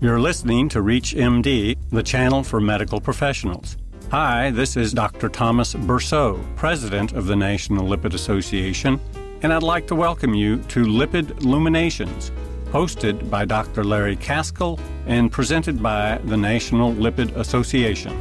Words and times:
You're 0.00 0.20
listening 0.20 0.68
to 0.68 0.78
ReachMD, 0.78 1.76
the 1.90 2.04
channel 2.04 2.44
for 2.44 2.60
medical 2.60 3.00
professionals. 3.00 3.76
Hi, 4.12 4.52
this 4.52 4.76
is 4.76 4.92
Dr. 4.92 5.28
Thomas 5.28 5.74
Berceau, 5.74 6.40
President 6.54 7.14
of 7.14 7.26
the 7.26 7.34
National 7.34 7.84
Lipid 7.84 8.14
Association, 8.14 9.00
and 9.42 9.52
I'd 9.52 9.64
like 9.64 9.88
to 9.88 9.96
welcome 9.96 10.34
you 10.34 10.58
to 10.68 10.84
Lipid 10.84 11.42
Luminations, 11.42 12.30
hosted 12.66 13.28
by 13.28 13.44
Dr. 13.44 13.82
Larry 13.82 14.14
Kaskel 14.14 14.78
and 15.08 15.32
presented 15.32 15.82
by 15.82 16.18
the 16.26 16.36
National 16.36 16.94
Lipid 16.94 17.34
Association. 17.34 18.16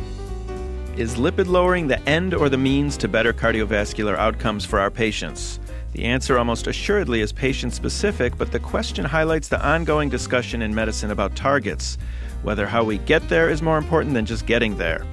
Is 0.97 1.13
lipid 1.13 1.45
lowering 1.45 1.85
the 1.85 2.01
end 2.09 2.33
or 2.33 2.49
the 2.49 2.57
means 2.57 2.97
to 2.97 3.07
better 3.07 3.33
cardiovascular 3.33 4.17
outcomes 4.17 4.65
for 4.65 4.79
our 4.79 4.89
patients? 4.89 5.59
The 5.93 6.03
answer 6.05 6.37
almost 6.37 6.67
assuredly 6.67 7.21
is 7.21 7.31
patient 7.31 7.73
specific, 7.73 8.37
but 8.37 8.51
the 8.51 8.59
question 8.59 9.05
highlights 9.05 9.47
the 9.47 9.65
ongoing 9.65 10.09
discussion 10.09 10.61
in 10.61 10.75
medicine 10.75 11.11
about 11.11 11.35
targets, 11.35 11.97
whether 12.43 12.67
how 12.67 12.83
we 12.83 12.97
get 12.99 13.27
there 13.29 13.49
is 13.49 13.61
more 13.61 13.77
important 13.77 14.13
than 14.13 14.25
just 14.25 14.45
getting 14.45 14.77
there. 14.77 15.05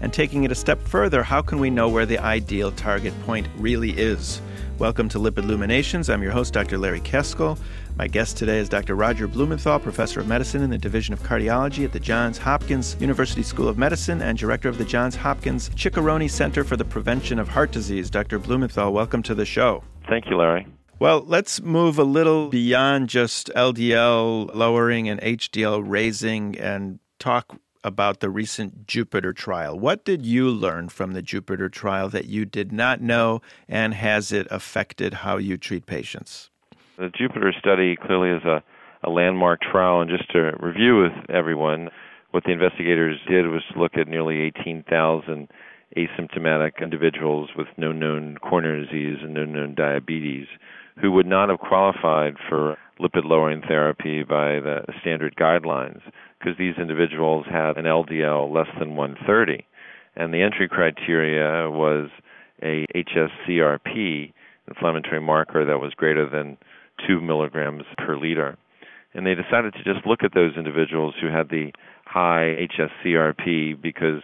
And 0.00 0.12
taking 0.12 0.42
it 0.44 0.50
a 0.50 0.56
step 0.56 0.82
further, 0.82 1.22
how 1.22 1.42
can 1.42 1.60
we 1.60 1.70
know 1.70 1.88
where 1.88 2.06
the 2.06 2.18
ideal 2.18 2.72
target 2.72 3.14
point 3.22 3.46
really 3.56 3.90
is? 3.90 4.40
Welcome 4.78 5.08
to 5.10 5.18
Lipid 5.18 5.46
Luminations. 5.46 6.10
I'm 6.10 6.22
your 6.22 6.32
host, 6.32 6.54
Dr. 6.54 6.76
Larry 6.76 7.00
Kaskel. 7.00 7.56
My 7.96 8.08
guest 8.08 8.36
today 8.36 8.58
is 8.58 8.68
Dr. 8.68 8.96
Roger 8.96 9.28
Blumenthal, 9.28 9.78
professor 9.78 10.18
of 10.18 10.26
medicine 10.26 10.62
in 10.62 10.70
the 10.70 10.78
Division 10.78 11.12
of 11.12 11.22
Cardiology 11.22 11.84
at 11.84 11.92
the 11.92 12.00
Johns 12.00 12.38
Hopkins 12.38 12.96
University 12.98 13.42
School 13.42 13.68
of 13.68 13.78
Medicine 13.78 14.22
and 14.22 14.36
director 14.36 14.68
of 14.68 14.78
the 14.78 14.84
Johns 14.84 15.14
Hopkins 15.14 15.68
Ciccarone 15.76 16.28
Center 16.28 16.64
for 16.64 16.76
the 16.76 16.84
Prevention 16.84 17.38
of 17.38 17.48
Heart 17.48 17.70
Disease. 17.70 18.10
Dr. 18.10 18.38
Blumenthal, 18.40 18.92
welcome 18.92 19.22
to 19.22 19.34
the 19.36 19.44
show. 19.44 19.84
Thank 20.08 20.26
you, 20.28 20.36
Larry. 20.36 20.66
Well, 20.98 21.24
let's 21.26 21.60
move 21.60 21.98
a 21.98 22.04
little 22.04 22.48
beyond 22.48 23.08
just 23.08 23.50
LDL 23.56 24.54
lowering 24.54 25.08
and 25.08 25.20
HDL 25.20 25.82
raising 25.84 26.56
and 26.56 27.00
talk 27.18 27.56
about 27.84 28.20
the 28.20 28.30
recent 28.30 28.86
Jupiter 28.86 29.32
trial. 29.32 29.78
What 29.78 30.04
did 30.04 30.24
you 30.24 30.48
learn 30.48 30.88
from 30.88 31.12
the 31.12 31.22
Jupiter 31.22 31.68
trial 31.68 32.08
that 32.10 32.26
you 32.26 32.44
did 32.44 32.72
not 32.72 33.00
know, 33.00 33.42
and 33.68 33.94
has 33.94 34.30
it 34.30 34.46
affected 34.50 35.14
how 35.14 35.38
you 35.38 35.56
treat 35.56 35.86
patients? 35.86 36.50
The 36.98 37.08
Jupiter 37.08 37.52
study 37.58 37.96
clearly 37.96 38.30
is 38.30 38.44
a, 38.44 38.62
a 39.02 39.10
landmark 39.10 39.60
trial, 39.60 40.00
and 40.00 40.10
just 40.10 40.30
to 40.32 40.52
review 40.60 41.02
with 41.02 41.30
everyone, 41.30 41.88
what 42.30 42.44
the 42.44 42.52
investigators 42.52 43.18
did 43.28 43.48
was 43.48 43.62
look 43.76 43.96
at 43.96 44.08
nearly 44.08 44.40
18,000 44.40 45.48
asymptomatic 45.96 46.82
individuals 46.82 47.50
with 47.56 47.66
no 47.76 47.92
known 47.92 48.36
coronary 48.38 48.84
disease 48.86 49.18
and 49.22 49.34
no 49.34 49.44
known 49.44 49.74
diabetes 49.74 50.46
who 51.00 51.10
would 51.10 51.26
not 51.26 51.48
have 51.48 51.58
qualified 51.58 52.34
for 52.48 52.76
lipid 53.00 53.24
lowering 53.24 53.62
therapy 53.66 54.22
by 54.22 54.60
the 54.60 54.82
standard 55.00 55.34
guidelines 55.36 56.00
because 56.38 56.56
these 56.58 56.74
individuals 56.78 57.46
had 57.50 57.76
an 57.76 57.84
LDL 57.84 58.52
less 58.52 58.68
than 58.78 58.96
130 58.96 59.64
and 60.16 60.32
the 60.32 60.42
entry 60.42 60.68
criteria 60.68 61.70
was 61.70 62.10
a 62.62 62.86
HSCRP 62.94 64.32
inflammatory 64.68 65.20
marker 65.20 65.64
that 65.64 65.78
was 65.78 65.94
greater 65.94 66.28
than 66.28 66.56
2 67.06 67.20
milligrams 67.20 67.84
per 67.98 68.16
liter. 68.16 68.56
And 69.14 69.26
they 69.26 69.34
decided 69.34 69.74
to 69.74 69.84
just 69.84 70.06
look 70.06 70.22
at 70.22 70.34
those 70.34 70.56
individuals 70.56 71.14
who 71.20 71.28
had 71.28 71.48
the 71.48 71.72
high 72.04 72.68
HSCRP 72.78 73.80
because 73.80 74.22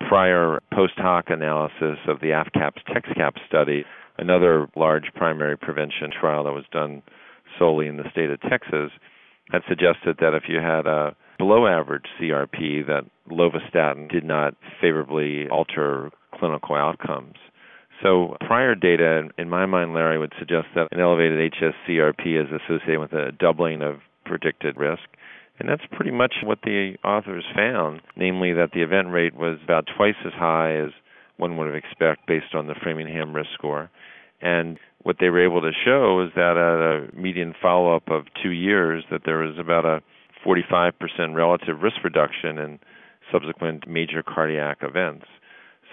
prior 0.00 0.60
post 0.72 0.94
hoc 0.96 1.26
analysis 1.28 1.98
of 2.08 2.20
the 2.20 2.28
AFCAPS 2.28 2.82
TEXCAP 2.88 3.32
study, 3.46 3.84
another 4.18 4.68
large 4.76 5.06
primary 5.14 5.56
prevention 5.56 6.10
trial 6.18 6.44
that 6.44 6.52
was 6.52 6.64
done 6.72 7.02
solely 7.58 7.86
in 7.86 7.96
the 7.96 8.10
state 8.10 8.30
of 8.30 8.40
Texas, 8.42 8.90
had 9.50 9.62
suggested 9.68 10.16
that 10.20 10.34
if 10.34 10.44
you 10.48 10.58
had 10.58 10.86
a 10.86 11.14
below 11.38 11.66
average 11.66 12.04
CRP, 12.20 12.86
that 12.86 13.04
lovastatin 13.30 14.10
did 14.10 14.24
not 14.24 14.54
favorably 14.80 15.48
alter 15.48 16.10
clinical 16.34 16.74
outcomes. 16.74 17.34
So 18.02 18.36
prior 18.40 18.74
data, 18.74 19.28
in 19.38 19.48
my 19.48 19.66
mind, 19.66 19.94
Larry, 19.94 20.18
would 20.18 20.32
suggest 20.38 20.66
that 20.74 20.88
an 20.90 21.00
elevated 21.00 21.52
HSCRP 21.52 22.42
is 22.42 22.48
associated 22.50 23.00
with 23.00 23.12
a 23.12 23.32
doubling 23.32 23.82
of 23.82 24.00
predicted 24.24 24.76
risk. 24.76 25.02
And 25.58 25.68
that's 25.68 25.84
pretty 25.92 26.10
much 26.10 26.34
what 26.42 26.58
the 26.62 26.96
authors 27.04 27.44
found, 27.54 28.00
namely 28.16 28.52
that 28.54 28.72
the 28.72 28.82
event 28.82 29.10
rate 29.10 29.34
was 29.34 29.58
about 29.62 29.88
twice 29.96 30.16
as 30.26 30.32
high 30.32 30.76
as 30.76 30.90
one 31.36 31.56
would 31.56 31.66
have 31.66 31.76
expected 31.76 32.26
based 32.26 32.54
on 32.54 32.66
the 32.66 32.74
Framingham 32.82 33.34
risk 33.34 33.50
score. 33.54 33.90
And 34.40 34.78
what 35.02 35.16
they 35.20 35.30
were 35.30 35.44
able 35.44 35.60
to 35.60 35.70
show 35.84 36.22
is 36.22 36.32
that 36.34 36.56
at 36.56 37.16
a 37.16 37.16
median 37.16 37.54
follow-up 37.60 38.08
of 38.08 38.24
two 38.42 38.50
years, 38.50 39.04
that 39.10 39.22
there 39.24 39.38
was 39.38 39.58
about 39.58 39.84
a 39.84 40.02
45% 40.44 40.92
relative 41.34 41.80
risk 41.80 41.96
reduction 42.02 42.58
in 42.58 42.78
subsequent 43.32 43.88
major 43.88 44.22
cardiac 44.22 44.78
events. 44.82 45.26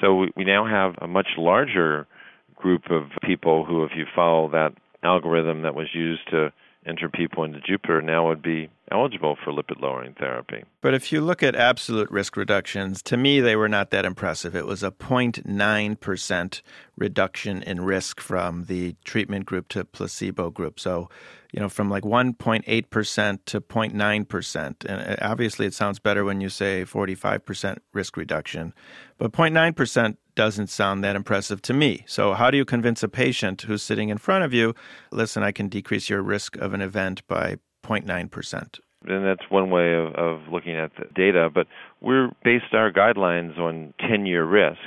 So 0.02 0.26
we 0.36 0.44
now 0.44 0.66
have 0.66 0.96
a 1.02 1.08
much 1.08 1.28
larger 1.38 2.08
group 2.56 2.90
of 2.90 3.04
people 3.24 3.66
who, 3.66 3.84
if 3.84 3.92
you 3.96 4.06
follow 4.16 4.50
that 4.50 4.74
algorithm 5.04 5.62
that 5.62 5.76
was 5.76 5.88
used 5.94 6.30
to 6.32 6.52
enter 6.86 7.10
people 7.10 7.44
into 7.44 7.60
Jupiter 7.62 8.02
now 8.02 8.28
would 8.28 8.42
be 8.42 8.70
eligible 8.92 9.38
for 9.44 9.54
lipid 9.54 9.82
lowering 9.82 10.14
therapy. 10.14 10.64
But 10.82 10.94
if 10.94 11.12
you 11.12 11.22
look 11.22 11.44
at 11.44 11.56
absolute 11.56 12.10
risk 12.12 12.36
reductions, 12.36 13.02
to 13.04 13.18
me 13.18 13.40
they 13.40 13.56
were 13.56 13.70
not 13.70 13.92
that 13.92 14.06
impressive. 14.06 14.56
It 14.56 14.66
was 14.66 14.84
a 14.84 14.92
0.9% 14.92 16.62
reduction 16.98 17.64
in 17.64 17.82
risk 17.82 18.20
from 18.20 18.66
the 18.66 18.96
treatment 19.04 19.46
group 19.46 19.70
to 19.70 19.86
placebo 19.86 20.50
group. 20.50 20.80
So, 20.80 21.10
you 21.54 21.60
know, 21.60 21.70
from 21.70 21.90
like 21.90 22.04
1.8% 22.04 23.40
to 23.46 23.62
0.9%. 23.62 24.86
And 24.86 25.02
uh, 25.02 25.16
obviously 25.22 25.66
it 25.66 25.74
sounds 25.74 26.00
better 26.00 26.26
when 26.26 26.42
you 26.42 26.50
say 26.50 26.84
45% 26.84 27.78
risk 27.94 28.18
reduction. 28.18 28.74
But 29.18 29.32
0.9% 29.32 30.18
doesn't 30.42 30.72
sound 30.72 31.04
that 31.04 31.16
impressive 31.16 31.62
to 31.62 31.72
me. 31.72 32.04
So, 32.08 32.34
how 32.34 32.50
do 32.50 32.58
you 32.58 32.66
convince 32.66 33.04
a 33.04 33.08
patient 33.08 33.62
who's 33.62 33.84
sitting 33.84 34.10
in 34.10 34.18
front 34.18 34.44
of 34.44 34.56
you, 34.56 34.74
listen, 35.12 35.44
I 35.44 35.52
can 35.52 35.70
decrease 35.70 36.10
your 36.10 36.24
risk 36.24 36.56
of 36.56 36.74
an 36.74 36.82
event 36.82 37.22
by 37.28 37.58
0.9%? 37.84 38.80
And 39.06 39.24
that's 39.24 39.48
one 39.50 39.70
way 39.70 39.94
of, 39.94 40.16
of 40.16 40.52
looking 40.52 40.76
at 40.76 40.94
the 40.98 41.06
data, 41.14 41.52
but 41.54 41.68
we're 42.02 42.32
based 42.44 42.74
our 42.74 42.92
guidelines 42.92 43.60
on 43.60 43.94
10 44.10 44.26
year 44.26 44.44
risk. 44.44 44.80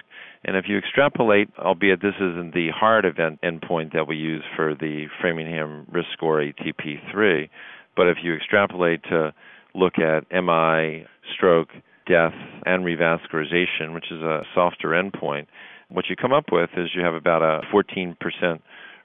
And 0.44 0.56
if 0.56 0.64
you 0.66 0.76
extrapolate, 0.76 1.50
albeit 1.56 2.02
this 2.02 2.16
isn't 2.16 2.52
the 2.52 2.70
hard 2.74 3.04
event 3.04 3.38
endpoint 3.44 3.92
that 3.92 4.08
we 4.08 4.16
use 4.16 4.42
for 4.56 4.74
the 4.74 5.06
Framingham 5.20 5.86
risk 5.88 6.08
score 6.14 6.40
ATP3, 6.40 7.48
but 7.96 8.08
if 8.08 8.18
you 8.24 8.34
extrapolate 8.34 9.04
to 9.04 9.32
look 9.72 10.00
at 10.00 10.26
MI, 10.32 11.06
stroke, 11.32 11.68
death 12.06 12.34
and 12.66 12.84
revascularization, 12.84 13.94
which 13.94 14.10
is 14.10 14.20
a 14.20 14.42
softer 14.54 14.88
endpoint, 14.88 15.46
what 15.88 16.06
you 16.08 16.16
come 16.16 16.32
up 16.32 16.46
with 16.50 16.70
is 16.76 16.90
you 16.94 17.02
have 17.02 17.14
about 17.14 17.42
a 17.42 17.60
14% 17.72 18.16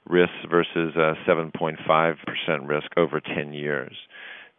risk 0.06 0.32
versus 0.50 0.94
a 0.96 1.14
7.5% 1.28 2.16
risk 2.68 2.86
over 2.96 3.20
10 3.20 3.52
years. 3.52 3.96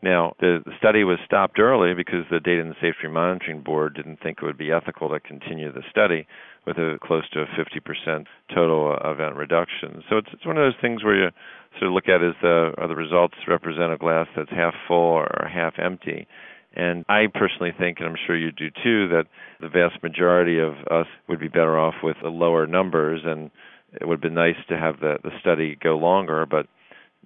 Now, 0.04 0.34
the, 0.40 0.64
study 0.80 1.04
was 1.04 1.20
stopped 1.26 1.60
early 1.60 1.94
because 1.94 2.26
the 2.32 2.40
Data 2.40 2.62
and 2.62 2.74
Safety 2.82 3.08
Monitoring 3.08 3.62
Board 3.62 3.94
didn't 3.96 4.20
think 4.22 4.40
it 4.42 4.46
would 4.46 4.58
be 4.58 4.72
ethical 4.72 5.10
to 5.10 5.20
continue 5.20 5.72
the 5.72 5.84
study 5.92 6.26
with 6.66 6.78
a 6.78 6.98
close 7.04 7.30
to 7.32 7.42
a 7.42 7.46
50% 7.46 8.26
total 8.54 8.98
event 9.06 9.36
reduction. 9.36 10.04
So 10.10 10.18
it's, 10.18 10.30
it's 10.34 10.46
one 10.46 10.58
of 10.58 10.64
those 10.64 10.82
things 10.82 11.04
where 11.04 11.26
you 11.26 11.30
sort 11.78 11.90
of 11.90 11.94
look 11.94 12.10
at 12.10 12.24
is 12.24 12.34
the 12.42 12.74
are 12.78 12.88
the 12.88 12.96
results 12.96 13.36
represent 13.48 13.94
a 13.94 13.98
glass 13.98 14.28
that's 14.36 14.50
half 14.50 14.74
full 14.88 14.98
or 14.98 15.48
half 15.52 15.74
empty. 15.78 16.28
And 16.74 17.04
I 17.10 17.28
personally 17.34 17.74
think, 17.78 18.00
and 18.00 18.08
I'm 18.08 18.16
sure 18.26 18.38
you 18.38 18.52
do 18.52 18.70
too, 18.70 19.10
that 19.10 19.26
the 19.60 19.68
vast 19.68 20.02
majority 20.02 20.60
of 20.60 20.74
us 20.90 21.08
would 21.28 21.40
be 21.40 21.50
better 21.50 21.78
off 21.78 21.96
with 22.02 22.16
the 22.22 22.30
lower 22.30 22.66
numbers, 22.66 23.22
and 23.26 23.52
it 24.00 24.08
would 24.08 24.22
be 24.22 24.30
nice 24.30 24.56
to 24.70 24.78
have 24.78 25.00
the, 25.02 25.18
the 25.22 25.32
study 25.42 25.78
go 25.82 25.98
longer. 25.98 26.46
But 26.46 26.68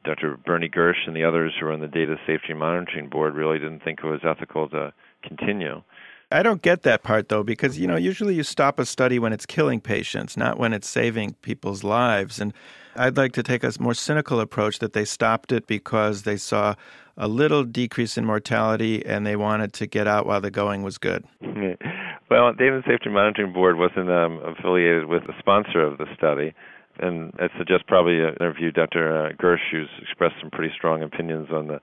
Dr. 0.04 0.38
Bernie 0.38 0.70
Gersh 0.70 1.08
and 1.08 1.16
the 1.16 1.24
others 1.24 1.54
who 1.60 1.68
are 1.68 1.72
on 1.72 1.80
the 1.80 1.88
Data 1.88 2.16
Safety 2.26 2.54
Monitoring 2.54 3.10
Board 3.10 3.36
really 3.36 3.60
didn't 3.60 3.84
think 3.84 4.00
it 4.04 4.08
was 4.08 4.22
ethical 4.24 4.68
to 4.70 4.94
continue. 5.24 5.84
I 6.32 6.42
don't 6.44 6.62
get 6.62 6.82
that 6.84 7.04
part 7.04 7.30
though, 7.30 7.44
because 7.44 7.78
you 7.78 7.88
know 7.88 7.96
usually 7.96 8.34
you 8.34 8.44
stop 8.44 8.80
a 8.80 8.86
study 8.86 9.20
when 9.20 9.32
it's 9.32 9.46
killing 9.46 9.80
patients, 9.80 10.36
not 10.36 10.58
when 10.58 10.74
it's 10.74 10.90
saving 10.90 11.36
people's 11.42 11.84
lives. 11.84 12.40
And 12.40 12.54
I'd 12.96 13.18
like 13.18 13.34
to 13.34 13.44
take 13.44 13.64
a 13.64 13.72
more 13.80 13.94
cynical 13.94 14.40
approach 14.40 14.80
that 14.80 14.94
they 14.94 15.06
stopped 15.06 15.52
it 15.52 15.68
because 15.68 16.24
they 16.24 16.38
saw 16.38 16.76
a 17.18 17.28
little 17.28 17.64
decrease 17.64 18.18
in 18.18 18.26
mortality 18.26 19.06
and 19.06 19.26
they 19.26 19.36
wanted 19.36 19.74
to 19.74 19.88
get 19.88 20.08
out 20.08 20.26
while 20.26 20.42
the 20.42 20.52
going 20.52 20.84
was 20.84 20.98
good. 20.98 21.24
well, 22.30 22.54
Data 22.54 22.76
and 22.76 22.84
Safety 22.88 23.10
Monitoring 23.10 23.54
Board 23.54 23.78
wasn't 23.78 24.10
um, 24.10 24.42
affiliated 24.44 25.06
with 25.06 25.24
the 25.28 25.34
sponsor 25.40 25.82
of 25.82 25.98
the 25.98 26.06
study. 26.18 26.54
And 26.98 27.34
I 27.40 27.48
suggest 27.58 27.88
probably 27.88 28.20
interview 28.20 28.72
Dr. 28.72 29.28
Uh, 29.28 29.34
Gersh, 29.34 29.60
who's 29.72 29.90
expressed 30.02 30.36
some 30.42 30.50
pretty 30.50 30.74
strong 30.76 31.04
opinions 31.04 31.50
on 31.52 31.68
the 31.68 31.80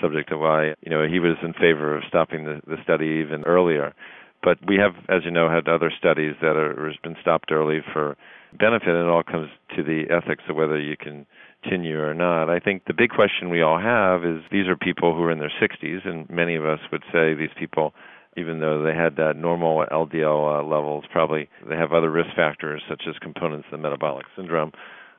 subject 0.00 0.32
of 0.32 0.40
why 0.40 0.74
you 0.80 0.90
know 0.90 1.06
he 1.06 1.20
was 1.20 1.36
in 1.42 1.52
favor 1.52 1.96
of 1.96 2.02
stopping 2.08 2.44
the, 2.44 2.60
the 2.66 2.76
study 2.82 3.22
even 3.24 3.44
earlier. 3.44 3.94
But 4.42 4.58
we 4.66 4.76
have, 4.76 4.94
as 5.08 5.24
you 5.24 5.30
know, 5.30 5.48
had 5.48 5.68
other 5.68 5.90
studies 5.96 6.34
that 6.40 6.56
are 6.56 6.86
has 6.86 6.96
been 7.02 7.16
stopped 7.20 7.50
early 7.52 7.78
for 7.92 8.16
benefit, 8.58 8.88
and 8.88 8.98
it 8.98 9.08
all 9.08 9.22
comes 9.22 9.48
to 9.76 9.82
the 9.82 10.04
ethics 10.10 10.44
of 10.48 10.56
whether 10.56 10.78
you 10.78 10.96
can 10.96 11.26
continue 11.66 12.00
or 12.00 12.14
not. 12.14 12.50
I 12.50 12.60
think 12.60 12.84
the 12.86 12.94
big 12.94 13.10
question 13.10 13.50
we 13.50 13.62
all 13.62 13.78
have 13.78 14.24
is 14.24 14.42
these 14.50 14.68
are 14.68 14.76
people 14.76 15.14
who 15.14 15.22
are 15.22 15.30
in 15.30 15.38
their 15.38 15.52
60s, 15.60 16.06
and 16.06 16.28
many 16.30 16.54
of 16.54 16.64
us 16.64 16.80
would 16.92 17.02
say 17.12 17.34
these 17.34 17.50
people, 17.58 17.94
even 18.36 18.60
though 18.60 18.82
they 18.82 18.94
had 18.94 19.16
that 19.16 19.36
normal 19.36 19.84
LDL 19.90 20.60
uh, 20.60 20.62
levels, 20.62 21.04
probably 21.10 21.48
they 21.68 21.76
have 21.76 21.92
other 21.92 22.10
risk 22.10 22.30
factors 22.36 22.82
such 22.88 23.02
as 23.08 23.14
components 23.20 23.66
of 23.70 23.78
the 23.78 23.82
metabolic 23.82 24.26
syndrome. 24.36 24.72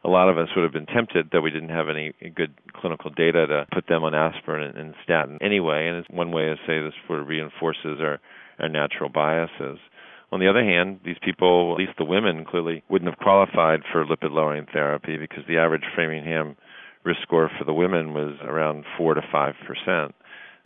A 0.03 0.09
lot 0.09 0.29
of 0.29 0.37
us 0.37 0.47
would 0.55 0.63
have 0.63 0.71
been 0.71 0.85
tempted, 0.85 1.29
though 1.31 1.41
we 1.41 1.51
didn't 1.51 1.69
have 1.69 1.89
any 1.89 2.13
good 2.35 2.53
clinical 2.73 3.09
data 3.09 3.47
to 3.47 3.65
put 3.73 3.87
them 3.87 4.03
on 4.03 4.13
aspirin 4.13 4.77
and, 4.77 4.93
statin 5.03 5.37
anyway. 5.41 5.87
And 5.87 5.97
it's 5.97 6.09
one 6.09 6.31
way 6.31 6.45
to 6.45 6.55
say 6.67 6.79
this 6.79 6.93
sort 7.07 7.19
of 7.19 7.27
reinforces 7.27 7.99
our, 7.99 8.19
our 8.59 8.69
natural 8.69 9.09
biases. 9.09 9.79
On 10.31 10.39
the 10.39 10.49
other 10.49 10.63
hand, 10.63 10.99
these 11.05 11.17
people, 11.23 11.71
at 11.73 11.79
least 11.79 11.97
the 11.97 12.03
women, 12.03 12.43
clearly 12.43 12.83
wouldn't 12.89 13.09
have 13.09 13.19
qualified 13.19 13.81
for 13.91 14.05
lipid 14.05 14.31
lowering 14.31 14.65
therapy 14.71 15.17
because 15.17 15.43
the 15.47 15.57
average 15.57 15.85
Framingham 15.95 16.57
risk 17.03 17.21
score 17.21 17.49
for 17.57 17.63
the 17.63 17.73
women 17.73 18.13
was 18.13 18.35
around 18.43 18.83
4 18.97 19.13
to 19.13 19.21
5%. 19.21 20.13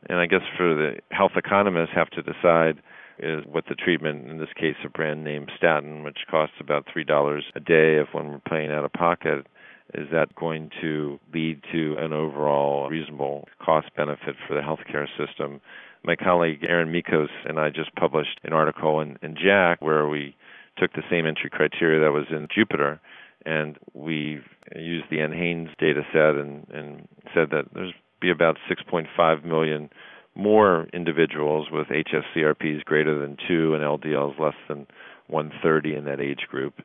And 0.09 0.19
I 0.19 0.25
guess 0.25 0.41
for 0.57 0.73
the 0.73 0.95
health 1.11 1.33
economists 1.35 1.91
have 1.93 2.09
to 2.11 2.23
decide 2.23 2.81
is 3.19 3.43
what 3.45 3.65
the 3.69 3.75
treatment, 3.75 4.27
in 4.27 4.39
this 4.39 4.49
case, 4.59 4.75
a 4.83 4.89
brand 4.89 5.23
name 5.23 5.45
statin, 5.55 6.03
which 6.03 6.17
costs 6.29 6.55
about 6.59 6.87
$3 6.87 7.41
a 7.55 7.59
day 7.59 7.97
if 7.97 8.13
one 8.13 8.29
were 8.31 8.39
paying 8.39 8.71
out 8.71 8.83
of 8.83 8.91
pocket, 8.93 9.45
is 9.93 10.07
that 10.11 10.33
going 10.35 10.71
to 10.81 11.19
lead 11.33 11.61
to 11.71 11.95
an 11.99 12.13
overall 12.13 12.89
reasonable 12.89 13.47
cost 13.61 13.89
benefit 13.95 14.35
for 14.47 14.55
the 14.55 14.61
healthcare 14.61 15.05
system? 15.17 15.61
My 16.03 16.15
colleague 16.15 16.65
Erin 16.67 16.91
Michos 16.91 17.29
and 17.45 17.59
I 17.59 17.69
just 17.69 17.93
published 17.95 18.39
an 18.43 18.53
article 18.53 19.01
in, 19.01 19.17
in 19.21 19.35
JACC 19.35 19.77
where 19.81 20.07
we 20.07 20.35
took 20.77 20.93
the 20.93 21.03
same 21.09 21.27
entry 21.27 21.49
criteria 21.49 21.99
that 22.01 22.11
was 22.11 22.25
in 22.31 22.47
Jupiter 22.53 22.99
and 23.45 23.77
we 23.93 24.39
used 24.75 25.05
the 25.09 25.17
NHANES 25.17 25.75
data 25.77 26.01
set 26.11 26.35
and, 26.35 26.67
and 26.73 27.07
said 27.33 27.49
that 27.51 27.65
there's 27.73 27.93
be 28.21 28.29
about 28.29 28.57
6.5 28.69 29.43
million 29.43 29.89
more 30.35 30.87
individuals 30.93 31.67
with 31.71 31.87
HSCRPs 31.87 32.85
greater 32.85 33.19
than 33.19 33.35
2 33.47 33.73
and 33.73 33.83
LDLs 33.83 34.39
less 34.39 34.55
than 34.69 34.87
130 35.27 35.95
in 35.95 36.05
that 36.05 36.21
age 36.21 36.45
group. 36.49 36.75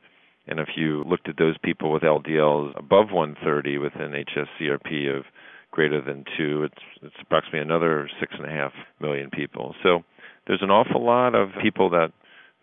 And 0.47 0.59
if 0.59 0.69
you 0.75 1.03
looked 1.03 1.29
at 1.29 1.37
those 1.37 1.57
people 1.63 1.91
with 1.91 2.03
LDLs 2.03 2.77
above 2.77 3.11
130 3.11 3.77
with 3.77 3.93
an 3.95 4.13
HSCRP 4.13 5.15
of 5.15 5.25
greater 5.71 6.01
than 6.01 6.25
two, 6.37 6.63
it's 6.63 6.83
it's 7.01 7.15
approximately 7.21 7.59
another 7.59 8.09
six 8.19 8.33
and 8.37 8.47
a 8.47 8.51
half 8.51 8.73
million 8.99 9.29
people. 9.29 9.75
So 9.83 10.03
there's 10.47 10.61
an 10.61 10.71
awful 10.71 11.03
lot 11.03 11.35
of 11.35 11.49
people 11.61 11.89
that 11.91 12.11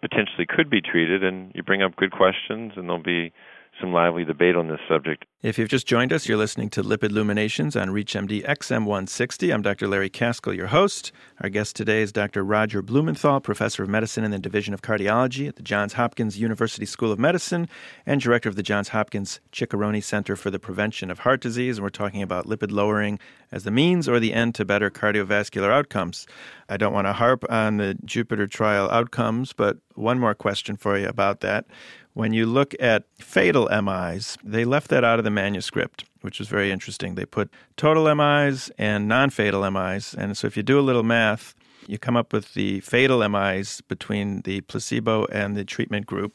potentially 0.01 0.47
could 0.49 0.69
be 0.69 0.81
treated, 0.81 1.23
and 1.23 1.53
you 1.55 1.63
bring 1.63 1.83
up 1.83 1.97
good 1.97 2.11
questions, 2.11 2.73
and 2.77 2.89
there'll 2.89 3.03
be 3.03 3.33
some 3.81 3.93
lively 3.93 4.25
debate 4.25 4.57
on 4.57 4.69
this 4.69 4.81
subject. 4.89 5.25
If 5.43 5.59
you've 5.59 5.69
just 5.69 5.87
joined 5.87 6.11
us, 6.11 6.27
you're 6.27 6.39
listening 6.39 6.71
to 6.71 6.83
Lipid 6.83 7.11
Luminations 7.11 7.77
on 7.77 7.89
ReachMD 7.89 8.47
XM160. 8.47 9.53
I'm 9.53 9.61
Dr. 9.61 9.87
Larry 9.87 10.09
Kaskel, 10.09 10.57
your 10.57 10.69
host. 10.69 11.13
Our 11.43 11.51
guest 11.51 11.77
today 11.77 12.01
is 12.01 12.13
Dr. 12.13 12.43
Roger 12.43 12.81
Blumenthal, 12.81 13.41
professor 13.41 13.83
of 13.83 13.91
medicine 13.91 14.25
in 14.25 14.31
the 14.31 14.39
Division 14.39 14.73
of 14.73 14.81
Cardiology 14.81 15.47
at 15.47 15.57
the 15.57 15.63
Johns 15.63 15.95
Hopkins 15.95 16.39
University 16.39 16.87
School 16.87 17.13
of 17.13 17.19
Medicine 17.19 17.69
and 18.07 18.23
director 18.23 18.49
of 18.49 18.57
the 18.57 18.63
Johns 18.63 18.89
Hopkins 18.89 19.41
Ciccarone 19.53 20.03
Center 20.03 20.35
for 20.35 20.51
the 20.51 20.59
Prevention 20.59 21.11
of 21.11 21.19
Heart 21.21 21.43
Disease. 21.43 21.77
And 21.77 21.83
we're 21.83 21.91
talking 21.91 22.23
about 22.23 22.47
lipid 22.47 22.71
lowering 22.71 23.19
as 23.53 23.65
the 23.65 23.71
means 23.71 24.09
or 24.09 24.19
the 24.19 24.33
end 24.33 24.55
to 24.55 24.65
better 24.65 24.91
cardiovascular 24.91 25.71
outcomes. 25.71 26.27
I 26.71 26.79
don't 26.79 26.95
want 26.95 27.07
to 27.07 27.13
harp 27.13 27.45
on 27.51 27.77
the 27.77 27.99
Jupiter 28.05 28.47
trial 28.47 28.91
outcomes, 28.91 29.53
but 29.53 29.77
one 29.95 30.19
more 30.19 30.35
question 30.35 30.77
for 30.77 30.99
you 30.99 31.07
about 31.07 31.41
that. 31.41 31.67
When 32.15 32.33
you 32.33 32.47
look 32.47 32.75
at 32.79 33.05
fatal 33.19 33.69
MIs, 33.69 34.39
they 34.45 34.65
left 34.65 34.89
that 34.91 35.03
out 35.03 35.19
of 35.19 35.25
the 35.25 35.33
manuscript, 35.33 36.05
which 36.21 36.39
was 36.39 36.49
very 36.49 36.71
interesting. 36.71 37.17
They 37.17 37.27
put 37.27 37.51
total 37.77 38.13
MIs 38.15 38.71
and 38.79 39.09
non 39.09 39.31
fatal 39.31 39.69
MIs. 39.69 40.15
And 40.15 40.37
so 40.37 40.47
if 40.47 40.57
you 40.57 40.63
do 40.63 40.79
a 40.79 40.81
little 40.81 41.03
math, 41.03 41.55
you 41.89 41.99
come 41.99 42.17
up 42.17 42.33
with 42.33 42.55
the 42.55 42.81
fatal 42.81 43.29
MIs 43.29 43.81
between 43.83 44.43
the 44.43 44.61
placebo 44.63 45.27
and 45.27 45.57
the 45.57 45.65
treatment 45.65 46.07
group. 46.07 46.33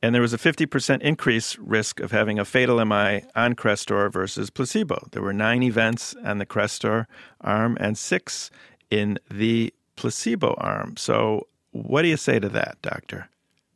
And 0.00 0.14
there 0.14 0.22
was 0.22 0.32
a 0.32 0.38
50% 0.38 1.02
increase 1.02 1.58
risk 1.58 2.00
of 2.00 2.12
having 2.12 2.38
a 2.38 2.44
fatal 2.44 2.82
MI 2.84 3.24
on 3.34 3.54
Crestor 3.54 4.10
versus 4.10 4.48
placebo. 4.48 5.08
There 5.10 5.22
were 5.22 5.32
nine 5.32 5.62
events 5.62 6.14
on 6.24 6.38
the 6.38 6.46
Crestor 6.46 7.06
arm 7.40 7.76
and 7.80 7.98
six 7.98 8.50
in 8.90 9.18
the 9.30 9.74
placebo 9.96 10.54
arm. 10.56 10.96
So, 10.96 11.48
what 11.72 12.02
do 12.02 12.08
you 12.08 12.16
say 12.16 12.38
to 12.38 12.48
that, 12.48 12.78
doctor? 12.80 13.28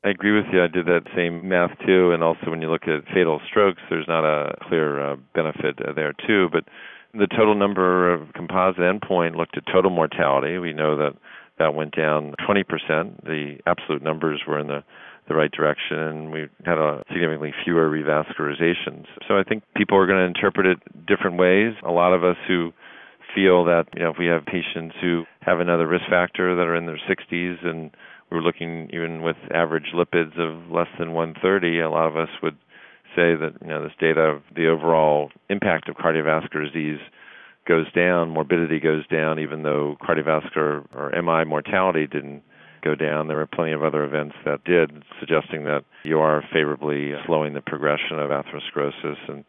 I 0.04 0.10
agree 0.10 0.32
with 0.32 0.44
you. 0.52 0.62
I 0.62 0.66
did 0.66 0.84
that 0.84 1.08
same 1.16 1.48
math 1.48 1.70
too, 1.86 2.12
and 2.12 2.22
also 2.22 2.50
when 2.50 2.60
you 2.60 2.70
look 2.70 2.86
at 2.86 3.06
fatal 3.12 3.40
strokes, 3.48 3.80
there's 3.88 4.06
not 4.06 4.24
a 4.24 4.54
clear 4.68 5.00
uh, 5.00 5.16
benefit 5.34 5.78
uh, 5.80 5.94
there 5.94 6.12
too. 6.26 6.48
But 6.52 6.64
the 7.14 7.26
total 7.26 7.54
number 7.54 8.12
of 8.12 8.32
composite 8.34 8.82
endpoint 8.82 9.34
looked 9.34 9.56
at 9.56 9.64
total 9.72 9.90
mortality. 9.90 10.58
We 10.58 10.74
know 10.74 10.98
that 10.98 11.14
that 11.58 11.74
went 11.74 11.96
down 11.96 12.34
20%. 12.46 13.24
The 13.24 13.56
absolute 13.66 14.02
numbers 14.02 14.42
were 14.46 14.58
in 14.58 14.66
the 14.66 14.84
the 15.26 15.34
right 15.34 15.50
direction, 15.50 15.98
and 15.98 16.32
we 16.32 16.48
had 16.66 16.76
a 16.76 17.02
significantly 17.08 17.54
fewer 17.64 17.88
revascularizations. 17.88 19.06
So 19.26 19.38
I 19.38 19.42
think 19.42 19.62
people 19.74 19.96
are 19.96 20.06
going 20.06 20.18
to 20.18 20.26
interpret 20.26 20.66
it 20.66 21.06
different 21.06 21.38
ways. 21.38 21.72
A 21.82 21.90
lot 21.90 22.12
of 22.12 22.22
us 22.22 22.36
who 22.46 22.74
feel 23.34 23.64
that 23.64 23.86
you 23.96 24.02
know 24.02 24.10
if 24.10 24.18
we 24.18 24.26
have 24.26 24.44
patients 24.44 24.94
who 25.00 25.24
have 25.40 25.60
another 25.60 25.86
risk 25.86 26.04
factor 26.10 26.54
that 26.54 26.66
are 26.66 26.76
in 26.76 26.84
their 26.84 27.00
60s 27.08 27.66
and 27.66 27.90
we're 28.34 28.42
looking 28.42 28.90
even 28.92 29.22
with 29.22 29.36
average 29.54 29.92
lipids 29.94 30.38
of 30.38 30.70
less 30.70 30.88
than 30.98 31.12
130, 31.12 31.80
a 31.80 31.88
lot 31.88 32.08
of 32.08 32.16
us 32.16 32.28
would 32.42 32.56
say 33.14 33.36
that 33.36 33.52
you 33.62 33.68
know 33.68 33.82
this 33.82 33.92
data 34.00 34.20
of 34.20 34.42
the 34.54 34.66
overall 34.66 35.30
impact 35.48 35.88
of 35.88 35.94
cardiovascular 35.96 36.70
disease 36.72 36.98
goes 37.66 37.90
down, 37.92 38.28
morbidity 38.28 38.80
goes 38.80 39.06
down, 39.06 39.38
even 39.38 39.62
though 39.62 39.96
cardiovascular 40.02 40.84
or 40.94 41.10
MI 41.22 41.48
mortality 41.48 42.06
didn't 42.06 42.42
go 42.82 42.94
down. 42.94 43.28
There 43.28 43.38
were 43.38 43.46
plenty 43.46 43.72
of 43.72 43.82
other 43.82 44.04
events 44.04 44.34
that 44.44 44.64
did, 44.64 44.90
suggesting 45.18 45.64
that 45.64 45.84
you 46.04 46.18
are 46.18 46.44
favorably 46.52 47.12
slowing 47.26 47.54
the 47.54 47.62
progression 47.62 48.18
of 48.18 48.30
atherosclerosis 48.30 49.16
and 49.28 49.44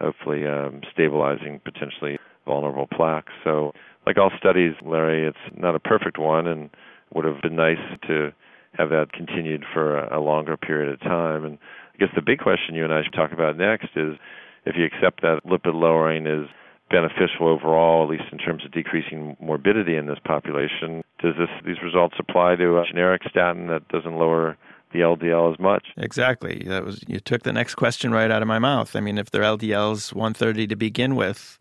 hopefully 0.00 0.46
um, 0.46 0.80
stabilizing 0.92 1.60
potentially 1.62 2.18
vulnerable 2.46 2.88
plaques. 2.88 3.32
So, 3.44 3.72
like 4.06 4.18
all 4.18 4.30
studies, 4.38 4.72
Larry, 4.84 5.28
it's 5.28 5.56
not 5.56 5.74
a 5.74 5.78
perfect 5.78 6.18
one, 6.18 6.46
and 6.46 6.70
would 7.14 7.24
have 7.24 7.40
been 7.42 7.56
nice 7.56 7.78
to 8.06 8.32
have 8.74 8.90
that 8.90 9.12
continued 9.12 9.64
for 9.72 9.98
a, 9.98 10.20
longer 10.20 10.56
period 10.56 10.92
of 10.92 11.00
time. 11.00 11.44
And 11.44 11.58
I 11.94 11.98
guess 11.98 12.14
the 12.14 12.22
big 12.22 12.38
question 12.38 12.74
you 12.74 12.84
and 12.84 12.92
I 12.92 13.02
should 13.02 13.12
talk 13.12 13.32
about 13.32 13.56
next 13.56 13.88
is 13.96 14.16
if 14.64 14.76
you 14.76 14.84
accept 14.84 15.22
that 15.22 15.40
lipid 15.44 15.74
lowering 15.74 16.26
is 16.26 16.48
beneficial 16.90 17.48
overall, 17.48 18.04
at 18.04 18.10
least 18.10 18.32
in 18.32 18.38
terms 18.38 18.64
of 18.64 18.72
decreasing 18.72 19.36
morbidity 19.40 19.96
in 19.96 20.06
this 20.06 20.18
population, 20.24 21.02
does 21.20 21.34
this 21.38 21.48
these 21.64 21.82
results 21.82 22.16
apply 22.18 22.56
to 22.56 22.78
a 22.78 22.84
generic 22.86 23.22
statin 23.28 23.68
that 23.68 23.86
doesn't 23.88 24.16
lower 24.16 24.56
the 24.92 25.00
LDL 25.00 25.52
as 25.52 25.58
much. 25.60 25.86
Exactly. 25.96 26.64
That 26.66 26.84
was 26.84 27.04
you 27.06 27.20
took 27.20 27.42
the 27.42 27.52
next 27.52 27.76
question 27.76 28.10
right 28.10 28.30
out 28.30 28.42
of 28.42 28.48
my 28.48 28.58
mouth. 28.58 28.96
I 28.96 29.00
mean, 29.00 29.18
if 29.18 29.30
their 29.30 29.42
LDL 29.42 29.92
is 29.92 30.12
130 30.12 30.66
to 30.66 30.76
begin 30.76 31.14
with, 31.14 31.58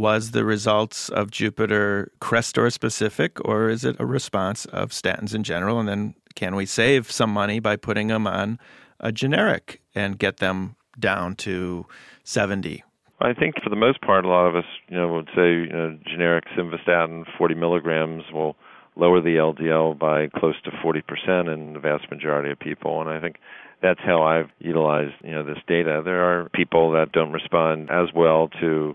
was 0.00 0.30
the 0.30 0.46
results 0.46 1.10
of 1.10 1.30
Jupiter 1.30 2.10
Crestor 2.22 2.72
specific, 2.72 3.36
or 3.44 3.68
is 3.68 3.84
it 3.84 3.96
a 3.98 4.06
response 4.06 4.64
of 4.64 4.90
statins 4.90 5.34
in 5.34 5.42
general? 5.42 5.78
And 5.78 5.86
then 5.86 6.14
can 6.34 6.56
we 6.56 6.64
save 6.64 7.10
some 7.10 7.30
money 7.30 7.60
by 7.60 7.76
putting 7.76 8.06
them 8.06 8.26
on 8.26 8.58
a 8.98 9.12
generic 9.12 9.82
and 9.94 10.18
get 10.18 10.38
them 10.38 10.76
down 10.98 11.36
to 11.36 11.84
70? 12.24 12.82
I 13.20 13.34
think 13.34 13.56
for 13.62 13.68
the 13.68 13.76
most 13.76 14.00
part, 14.00 14.24
a 14.24 14.28
lot 14.28 14.46
of 14.46 14.56
us, 14.56 14.64
you 14.88 14.96
know, 14.96 15.12
would 15.12 15.28
say 15.36 15.52
you 15.52 15.66
know, 15.66 15.98
generic 16.06 16.44
simvastatin 16.56 17.26
40 17.36 17.54
milligrams 17.54 18.22
will 18.32 18.56
lower 18.96 19.20
the 19.20 19.36
LDL 19.36 19.98
by 19.98 20.28
close 20.28 20.56
to 20.64 20.70
40% 20.70 21.52
in 21.52 21.74
the 21.74 21.78
vast 21.78 22.10
majority 22.10 22.50
of 22.50 22.58
people, 22.58 23.02
and 23.02 23.10
I 23.10 23.20
think 23.20 23.36
that's 23.82 24.00
how 24.00 24.22
I've 24.22 24.48
utilized 24.58 25.14
you 25.22 25.32
know 25.32 25.44
this 25.44 25.58
data. 25.66 26.00
There 26.02 26.24
are 26.24 26.48
people 26.50 26.90
that 26.92 27.12
don't 27.12 27.32
respond 27.32 27.90
as 27.90 28.08
well 28.14 28.48
to 28.60 28.94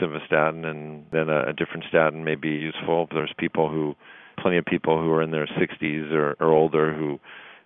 simvastatin, 0.00 0.64
and 0.64 1.04
then 1.12 1.28
a, 1.28 1.48
a 1.48 1.52
different 1.52 1.84
statin 1.88 2.24
may 2.24 2.34
be 2.34 2.48
useful. 2.48 3.08
There's 3.12 3.32
people 3.38 3.68
who, 3.68 3.94
plenty 4.40 4.58
of 4.58 4.64
people 4.64 5.00
who 5.00 5.10
are 5.12 5.22
in 5.22 5.30
their 5.30 5.46
60s 5.46 6.12
or, 6.12 6.36
or 6.40 6.52
older 6.52 6.94
who 6.94 7.18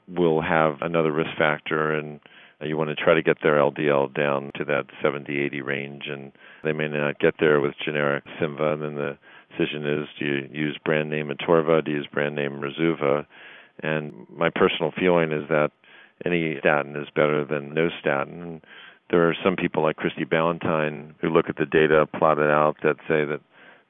will 0.08 0.40
have 0.42 0.76
another 0.80 1.12
risk 1.12 1.30
factor, 1.38 1.92
and 1.92 2.20
you 2.62 2.76
want 2.76 2.90
to 2.90 2.96
try 2.96 3.14
to 3.14 3.22
get 3.22 3.38
their 3.42 3.56
LDL 3.56 4.14
down 4.14 4.50
to 4.56 4.64
that 4.64 4.84
70, 5.02 5.38
80 5.38 5.62
range, 5.62 6.04
and 6.08 6.32
they 6.62 6.72
may 6.72 6.88
not 6.88 7.18
get 7.18 7.34
there 7.40 7.60
with 7.60 7.74
generic 7.84 8.24
Simva, 8.40 8.74
and 8.74 8.82
then 8.82 8.94
the 8.96 9.18
decision 9.50 9.86
is 9.86 10.08
do 10.18 10.24
you 10.24 10.48
use 10.52 10.78
brand 10.84 11.10
name 11.10 11.30
Atorva, 11.30 11.84
do 11.84 11.90
you 11.90 11.98
use 11.98 12.08
brand 12.12 12.34
name 12.34 12.60
Rosuva? 12.60 13.26
And 13.82 14.26
my 14.30 14.50
personal 14.50 14.92
feeling 14.98 15.32
is 15.32 15.48
that 15.48 15.70
any 16.24 16.56
statin 16.60 16.96
is 16.96 17.08
better 17.14 17.44
than 17.44 17.72
no 17.72 17.88
statin 18.00 18.60
there 19.10 19.28
are 19.28 19.34
some 19.44 19.56
people 19.56 19.82
like 19.82 19.96
Christie 19.96 20.24
Ballantyne 20.24 21.14
who 21.20 21.30
look 21.30 21.48
at 21.48 21.56
the 21.56 21.66
data 21.66 22.06
plotted 22.18 22.50
out 22.50 22.76
that 22.82 22.96
say 23.08 23.24
that 23.24 23.40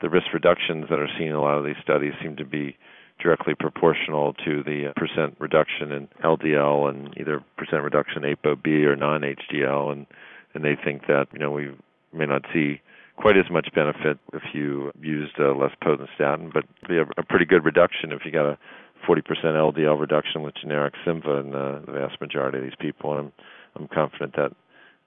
the 0.00 0.08
risk 0.08 0.32
reductions 0.32 0.86
that 0.88 0.98
are 0.98 1.10
seen 1.18 1.28
in 1.28 1.34
a 1.34 1.42
lot 1.42 1.58
of 1.58 1.64
these 1.64 1.76
studies 1.82 2.14
seem 2.22 2.36
to 2.36 2.44
be 2.44 2.76
directly 3.22 3.54
proportional 3.54 4.32
to 4.44 4.62
the 4.62 4.92
percent 4.96 5.36
reduction 5.38 5.92
in 5.92 6.08
LDL 6.24 6.88
and 6.88 7.14
either 7.18 7.44
percent 7.58 7.82
reduction 7.82 8.24
in 8.24 8.34
ApoB 8.34 8.66
or 8.84 8.96
non-HDL, 8.96 9.92
and 9.92 10.06
and 10.54 10.64
they 10.64 10.76
think 10.82 11.06
that 11.06 11.26
you 11.32 11.38
know 11.38 11.50
we 11.50 11.70
may 12.12 12.26
not 12.26 12.42
see 12.52 12.80
quite 13.16 13.36
as 13.36 13.50
much 13.50 13.68
benefit 13.74 14.18
if 14.32 14.42
you 14.54 14.90
used 15.02 15.38
a 15.38 15.52
less 15.52 15.72
potent 15.82 16.08
statin, 16.14 16.50
but 16.52 16.64
be 16.88 16.96
a, 16.96 17.04
a 17.18 17.22
pretty 17.22 17.44
good 17.44 17.64
reduction 17.64 18.10
if 18.12 18.22
you 18.24 18.32
got 18.32 18.46
a 18.46 18.58
40% 19.06 19.22
LDL 19.44 20.00
reduction 20.00 20.42
with 20.42 20.54
generic 20.54 20.94
Simva 21.06 21.40
in 21.40 21.50
the, 21.50 21.82
the 21.84 21.92
vast 21.92 22.20
majority 22.20 22.58
of 22.58 22.64
these 22.64 22.72
people. 22.80 23.12
And 23.12 23.26
I'm 23.26 23.32
I'm 23.76 23.88
confident 23.88 24.34
that 24.36 24.52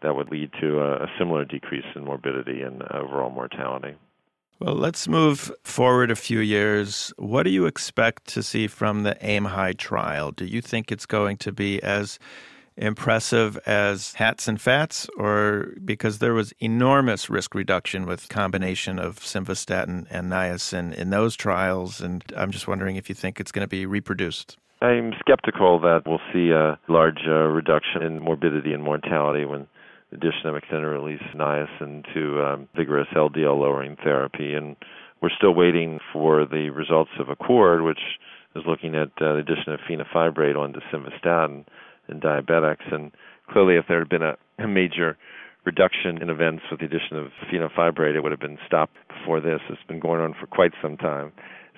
that 0.04 0.16
would 0.16 0.30
lead 0.30 0.52
to 0.62 0.80
a, 0.80 1.04
a 1.04 1.08
similar 1.18 1.46
decrease 1.46 1.86
in 1.96 2.04
morbidity 2.06 2.62
and 2.62 2.84
overall 2.92 3.30
mortality. 3.30 3.96
Well, 4.60 4.76
let's 4.76 5.08
move 5.08 5.52
forward 5.64 6.12
a 6.12 6.16
few 6.16 6.40
years. 6.40 7.12
What 7.18 7.44
do 7.44 7.50
you 7.50 7.66
expect 7.66 8.28
to 8.28 8.44
see 8.44 8.68
from 8.68 9.04
the 9.04 9.18
AIM 9.26 9.46
High 9.46 9.74
trial? 9.74 10.32
Do 10.32 10.46
you 10.46 10.62
think 10.62 10.92
it's 10.92 11.06
going 11.06 11.38
to 11.38 11.52
be 11.52 11.82
as 11.82 12.20
impressive 12.78 13.58
as 13.66 14.14
HATS 14.14 14.48
and 14.48 14.60
FATS 14.60 15.08
or 15.18 15.74
because 15.84 16.20
there 16.20 16.34
was 16.34 16.54
enormous 16.60 17.30
risk 17.30 17.54
reduction 17.54 18.06
with 18.06 18.30
combination 18.30 19.00
of 19.00 19.20
simvastatin 19.20 20.08
and 20.10 20.32
niacin 20.32 20.94
in 20.94 21.10
those 21.12 21.36
trials 21.36 22.02
and 22.02 22.24
I'm 22.36 22.52
just 22.52 22.68
wondering 22.68 22.96
if 22.96 23.10
you 23.10 23.16
think 23.16 23.40
it's 23.40 23.52
going 23.52 23.64
to 23.64 23.68
be 23.68 23.86
reproduced. 23.86 24.58
I'm 24.82 25.14
skeptical 25.20 25.80
that 25.82 26.02
we'll 26.08 26.20
see 26.34 26.50
a 26.50 26.80
large 26.88 27.22
uh, 27.28 27.48
reduction 27.48 28.02
in 28.02 28.20
morbidity 28.20 28.74
and 28.74 28.84
mortality 28.84 29.46
when 29.46 29.68
addition 30.14 30.48
of 30.48 30.56
extended 30.56 30.88
release 30.88 31.22
niacin 31.36 32.04
to 32.14 32.44
um, 32.44 32.70
vigorous 32.76 33.08
LDL 33.16 33.60
lowering 33.60 33.98
therapy. 34.04 34.54
And 34.54 34.76
we're 35.22 35.30
still 35.38 35.54
waiting 35.54 36.00
for 36.12 36.46
the 36.46 36.70
results 36.70 37.12
of 37.20 37.30
ACCORD, 37.30 37.84
which 37.84 38.00
is 38.56 38.64
looking 38.68 38.96
at 38.96 39.10
uh, 39.22 39.34
the 39.34 39.40
addition 39.40 39.74
of 39.74 39.80
fenofibrate 39.90 40.58
onto 40.58 40.80
simvastatin 40.92 41.66
in 42.10 42.20
diabetics. 42.20 42.94
And 42.94 43.12
clearly, 43.52 43.76
if 43.76 43.86
there 43.88 44.00
had 44.00 44.10
been 44.10 44.22
a, 44.22 44.38
major 44.68 45.18
reduction 45.66 46.22
in 46.22 46.30
events 46.30 46.64
with 46.70 46.80
the 46.80 46.86
addition 46.86 47.18
of 47.18 47.28
fenofibrate, 47.52 48.16
it 48.16 48.22
would 48.22 48.32
have 48.32 48.40
been 48.40 48.58
stopped 48.66 48.96
before 49.08 49.40
this. 49.40 49.60
It's 49.70 49.82
been 49.88 50.00
going 50.00 50.22
on 50.22 50.36
for 50.40 50.48
quite 50.48 50.72
some 50.82 50.98
time. 50.98 51.32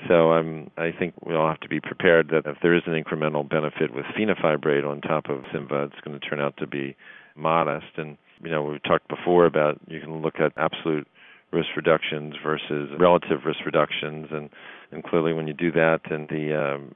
So 0.08 0.34
um, 0.34 0.70
I 0.78 0.92
think 0.92 1.14
we 1.26 1.36
all 1.36 1.48
have 1.48 1.60
to 1.62 1.70
be 1.70 1.80
prepared 1.80 2.30
that 2.30 2.46
if 2.46 2.58
there 2.62 2.76
is 2.76 2.84
an 2.86 3.02
incremental 3.02 3.48
benefit 3.48 3.94
with 3.94 4.06
fenofibrate 4.18 4.88
on 4.88 5.02
top 5.02 5.30
of 5.30 5.44
Simva, 5.54 5.88
it's 5.88 6.02
going 6.04 6.20
to 6.20 6.26
turn 6.28 6.40
out 6.40 6.58
to 6.58 6.68
be 6.68 6.96
modest. 7.36 7.98
And 7.98 8.18
you 8.44 8.52
know, 8.52 8.64
we've 8.64 8.84
talked 8.84 9.08
before 9.08 9.46
about 9.46 9.80
you 9.88 10.00
can 10.00 10.22
look 10.22 10.40
at 10.40 10.52
absolute 10.58 11.08
risk 11.52 11.70
reductions 11.76 12.36
versus 12.44 12.90
relative 13.00 13.46
risk 13.46 13.60
reductions, 13.66 14.28
and 14.32 14.50
and 14.92 15.04
clearly 15.04 15.34
when 15.34 15.48
you 15.48 15.54
do 15.54 15.72
that, 15.72 16.02
and 16.10 16.28
the 16.30 16.54
um, 16.54 16.96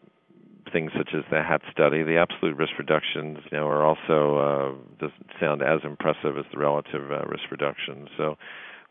things 0.71 0.91
such 0.97 1.09
as 1.13 1.23
the 1.31 1.41
HAT 1.41 1.61
study, 1.71 2.03
the 2.03 2.17
absolute 2.17 2.55
risk 2.55 2.73
reductions, 2.77 3.39
you 3.51 3.57
know, 3.57 3.67
are 3.67 3.83
also 3.85 4.37
uh, 4.37 4.99
doesn't 4.99 5.29
sound 5.39 5.61
as 5.61 5.79
impressive 5.83 6.37
as 6.37 6.45
the 6.51 6.59
relative 6.59 7.11
uh, 7.11 7.25
risk 7.25 7.49
reductions. 7.51 8.09
So, 8.17 8.37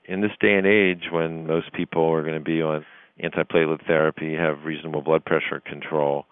in 0.05 0.21
this 0.23 0.33
day 0.41 0.55
and 0.55 0.67
age, 0.67 1.11
when 1.11 1.47
most 1.47 1.73
people 1.73 2.11
are 2.11 2.23
going 2.23 2.35
to 2.39 2.41
be 2.45 2.63
on 2.63 2.85
antiplatelet 3.23 3.87
therapy, 3.87 4.35
have 4.35 4.65
reasonable 4.65 5.03
blood 5.03 5.25
pressure 5.25 5.61
control, 5.61 6.27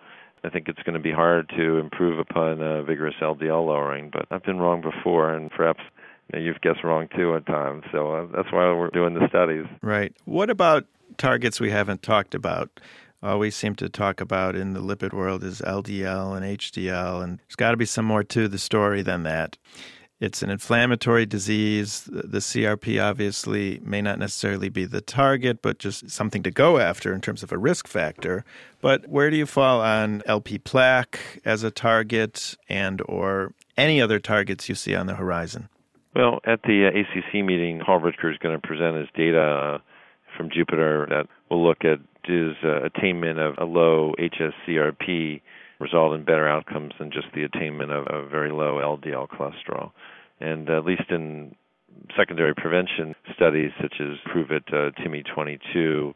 I 0.47 0.51
think 0.51 0.69
it's 0.69 0.83
going 0.85 0.95
to 0.95 1.01
be 1.01 1.11
hard 1.11 1.51
to 1.57 1.79
improve 1.79 2.21
upon 2.21 2.63
uh, 2.63 2.83
vigorous 2.83 3.17
LDL 3.21 3.67
lowering. 3.67 4.11
But 4.13 4.27
I've 4.31 4.45
been 4.45 4.59
wrong 4.59 4.81
before, 4.81 5.35
and 5.35 5.51
perhaps 5.51 5.81
you 6.33 6.39
know, 6.39 6.45
you've 6.45 6.61
guessed 6.61 6.85
wrong 6.85 7.09
too 7.17 7.35
at 7.35 7.47
times. 7.47 7.83
So 7.91 8.13
uh, 8.13 8.27
that's 8.35 8.53
why 8.53 8.73
we're 8.73 8.91
doing 8.91 9.15
the 9.15 9.29
studies. 9.29 9.67
Right. 9.83 10.15
What 10.25 10.49
about 10.49 10.87
targets 11.19 11.59
we 11.59 11.71
haven't 11.71 12.03
talked 12.03 12.35
about? 12.35 12.71
All 13.23 13.41
we 13.41 13.51
seem 13.51 13.75
to 13.77 13.89
talk 13.89 14.21
about 14.21 14.55
in 14.55 14.73
the 14.73 14.81
lipid 14.81 15.13
world 15.13 15.43
is 15.43 15.61
LDL 15.63 16.37
and 16.37 16.47
HDL, 16.47 17.25
and 17.25 17.39
there's 17.39 17.57
got 17.57 17.73
to 17.73 17.77
be 17.77 17.87
some 17.87 18.05
more 18.05 18.23
to 18.23 18.47
the 18.47 18.59
story 18.59 19.03
than 19.03 19.25
that. 19.25 19.59
It's 20.19 20.43
an 20.43 20.49
inflammatory 20.49 21.27
disease. 21.27 22.09
The 22.11 22.39
CRP 22.39 23.03
obviously 23.03 23.81
may 23.85 24.01
not 24.01 24.19
necessarily 24.19 24.71
be 24.71 24.87
the 24.87 25.03
target, 25.03 25.61
but 25.61 25.79
just 25.79 26.09
something 26.11 26.43
to 26.43 26.51
go 26.51 26.79
after 26.79 27.13
in 27.13 27.21
terms 27.21 27.43
of 27.43 27.53
a 27.53 27.59
risk 27.59 27.87
factor. 27.87 28.43
But 28.81 29.09
where 29.09 29.29
do 29.29 29.37
you 29.37 29.45
fall 29.45 29.83
on 29.83 30.23
LP 30.25 30.59
plaque 30.59 31.41
as 31.45 31.63
a 31.63 31.71
target 31.71 32.57
and 32.69 33.03
or 33.07 33.53
any 33.77 34.01
other 34.01 34.19
targets 34.19 34.71
you 34.71 34.75
see 34.75 34.95
on 34.95 35.07
the 35.07 35.17
horizon? 35.17 35.69
Well, 36.15 36.41
at 36.47 36.63
the 36.63 36.87
uh, 36.87 36.99
ACC 36.99 37.45
meeting, 37.45 37.83
Paul 37.85 38.01
Ridker 38.01 38.33
is 38.33 38.39
going 38.39 38.59
to 38.59 38.67
present 38.67 38.97
his 38.97 39.09
data 39.15 39.39
uh, 39.39 39.79
from 40.35 40.49
Jupiter 40.49 41.07
that 41.11 41.27
will 41.51 41.63
look 41.63 41.85
at 41.85 41.99
his 42.25 42.55
uh, 42.65 42.83
attainment 42.85 43.39
of 43.39 43.55
a 43.59 43.67
low 43.67 44.15
HSCRP 44.19 45.43
result 45.79 46.15
in 46.15 46.25
better 46.25 46.49
outcomes 46.49 46.93
than 46.99 47.11
just 47.11 47.27
the 47.35 47.45
attainment 47.45 47.93
of 47.93 48.07
a 48.09 48.29
very 48.29 48.51
low 48.51 48.77
LDL 48.77 49.29
cholesterol. 49.29 49.93
And 50.41 50.69
at 50.71 50.85
least 50.85 51.11
in 51.11 51.55
secondary 52.17 52.55
prevention 52.55 53.15
studies 53.35 53.71
such 53.81 53.95
as 54.01 54.17
Prove 54.31 54.51
It 54.51 54.65
uh, 54.69 54.91
TIMI 55.03 55.25
22 55.35 56.15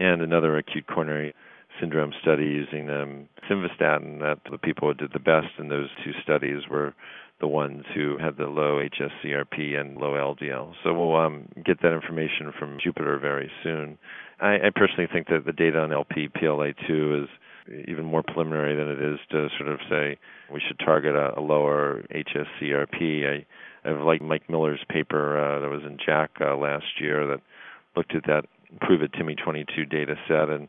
and 0.00 0.22
another 0.22 0.56
acute 0.56 0.86
coronary 0.86 1.34
syndrome 1.80 2.12
study 2.20 2.44
using 2.44 2.90
um, 2.90 3.28
simvastatin, 3.50 4.20
that 4.20 4.38
the 4.50 4.58
people 4.58 4.88
who 4.88 4.94
did 4.94 5.12
the 5.12 5.18
best 5.18 5.58
in 5.58 5.68
those 5.68 5.88
two 6.04 6.12
studies 6.22 6.62
were 6.70 6.94
the 7.40 7.46
ones 7.46 7.84
who 7.94 8.16
had 8.18 8.36
the 8.36 8.46
low 8.46 8.80
HSCRP 8.82 9.78
and 9.78 9.96
low 9.96 10.12
LDL. 10.12 10.72
So 10.82 10.92
we'll 10.92 11.16
um, 11.16 11.48
get 11.64 11.80
that 11.82 11.94
information 11.94 12.52
from 12.58 12.78
Jupiter 12.82 13.18
very 13.18 13.50
soon. 13.62 13.96
I, 14.40 14.54
I 14.54 14.70
personally 14.74 15.08
think 15.12 15.28
that 15.28 15.44
the 15.46 15.52
data 15.52 15.78
on 15.78 15.92
LP 15.92 16.28
PLA2 16.28 17.22
is 17.24 17.28
even 17.86 18.04
more 18.04 18.22
preliminary 18.22 18.74
than 18.74 18.88
it 18.88 19.14
is 19.14 19.18
to 19.30 19.48
sort 19.58 19.70
of 19.70 19.78
say 19.90 20.18
we 20.52 20.60
should 20.66 20.78
target 20.78 21.14
a, 21.14 21.38
a 21.38 21.40
lower 21.40 22.02
HSCRP. 22.12 23.44
I, 23.84 23.88
I 23.88 23.92
like 24.02 24.22
Mike 24.22 24.48
Miller's 24.48 24.84
paper 24.88 25.38
uh, 25.38 25.60
that 25.60 25.70
was 25.70 25.82
in 25.84 25.98
JACC 25.98 26.28
uh, 26.40 26.56
last 26.56 27.00
year 27.00 27.26
that 27.26 27.40
looked 27.96 28.14
at 28.14 28.24
that 28.26 28.44
Prove 28.80 29.02
It 29.02 29.12
TIMI 29.12 29.36
22 29.42 29.86
data 29.86 30.14
set 30.26 30.50
and 30.50 30.68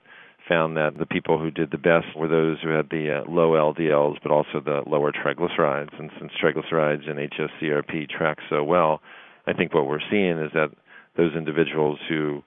found 0.49 0.75
that 0.75 0.97
the 0.97 1.05
people 1.05 1.39
who 1.39 1.51
did 1.51 1.71
the 1.71 1.77
best 1.77 2.07
were 2.15 2.27
those 2.27 2.57
who 2.61 2.69
had 2.69 2.89
the 2.89 3.21
uh, 3.21 3.31
low 3.31 3.51
LDLs 3.51 4.17
but 4.23 4.31
also 4.31 4.59
the 4.59 4.81
lower 4.87 5.11
triglycerides. 5.11 5.97
And 5.97 6.09
since 6.19 6.31
triglycerides 6.43 7.07
and 7.07 7.19
HSCRP 7.19 8.09
track 8.09 8.39
so 8.49 8.63
well, 8.63 9.01
I 9.47 9.53
think 9.53 9.73
what 9.73 9.87
we're 9.87 9.99
seeing 10.09 10.39
is 10.39 10.51
that 10.53 10.71
those 11.15 11.35
individuals 11.35 11.99
who 12.09 12.43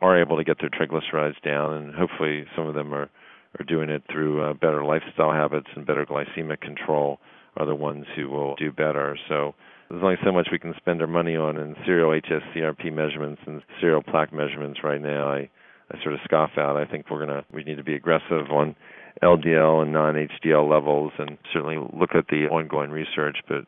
are 0.00 0.20
able 0.20 0.36
to 0.36 0.44
get 0.44 0.58
their 0.60 0.70
triglycerides 0.70 1.42
down, 1.42 1.74
and 1.74 1.94
hopefully 1.94 2.44
some 2.56 2.66
of 2.66 2.74
them 2.74 2.94
are 2.94 3.10
are 3.58 3.64
doing 3.64 3.90
it 3.90 4.04
through 4.10 4.40
uh, 4.40 4.52
better 4.54 4.84
lifestyle 4.84 5.32
habits 5.32 5.66
and 5.74 5.84
better 5.84 6.06
glycemic 6.06 6.60
control, 6.60 7.18
are 7.56 7.66
the 7.66 7.74
ones 7.74 8.06
who 8.14 8.28
will 8.30 8.54
do 8.54 8.70
better. 8.70 9.18
So 9.28 9.56
there's 9.88 10.04
only 10.04 10.18
so 10.24 10.30
much 10.30 10.48
we 10.52 10.58
can 10.60 10.74
spend 10.76 11.00
our 11.00 11.08
money 11.08 11.34
on 11.34 11.56
in 11.56 11.74
serial 11.84 12.10
HSCRP 12.10 12.92
measurements 12.92 13.42
and 13.46 13.60
serial 13.80 14.04
plaque 14.04 14.32
measurements 14.32 14.80
right 14.84 15.00
now. 15.00 15.32
I 15.32 15.50
I 15.90 16.02
sort 16.02 16.14
of 16.14 16.20
scoff 16.24 16.50
at. 16.56 16.76
I 16.76 16.86
think 16.86 17.10
we're 17.10 17.24
gonna 17.24 17.44
we 17.52 17.64
need 17.64 17.76
to 17.76 17.84
be 17.84 17.94
aggressive 17.94 18.50
on 18.50 18.76
LDL 19.22 19.82
and 19.82 19.92
non-HDL 19.92 20.68
levels, 20.68 21.12
and 21.18 21.36
certainly 21.52 21.76
look 21.92 22.14
at 22.14 22.28
the 22.28 22.46
ongoing 22.46 22.90
research. 22.90 23.38
But 23.48 23.66